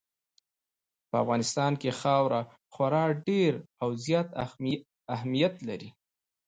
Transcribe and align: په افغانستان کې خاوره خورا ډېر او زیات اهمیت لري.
په 1.09 1.15
افغانستان 1.23 1.71
کې 1.81 1.97
خاوره 2.01 2.41
خورا 2.73 3.05
ډېر 3.27 3.53
او 3.81 3.89
زیات 4.05 4.27
اهمیت 5.15 5.55
لري. 5.67 5.89